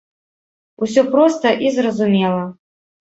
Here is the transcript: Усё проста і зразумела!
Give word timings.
Усё 0.87 1.03
проста 1.15 1.47
і 1.67 1.77
зразумела! 1.79 2.43